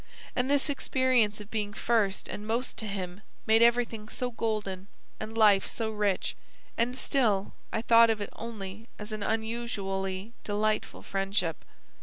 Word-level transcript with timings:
And 0.35 0.49
this 0.49 0.67
experience 0.67 1.39
of 1.39 1.51
being 1.51 1.73
first 1.73 2.27
and 2.27 2.47
most 2.47 2.75
to 2.77 2.87
him 2.87 3.21
made 3.45 3.61
everything 3.61 4.09
so 4.09 4.31
golden, 4.31 4.87
and 5.19 5.37
life 5.37 5.67
so 5.67 5.91
rich, 5.91 6.35
and 6.75 6.95
still 6.97 7.53
I 7.71 7.83
thought 7.83 8.09
of 8.09 8.19
it 8.19 8.31
only 8.33 8.87
as 8.97 9.11
an 9.11 9.21
unusually 9.21 10.33
delightful 10.43 11.03
friendship. 11.03 11.63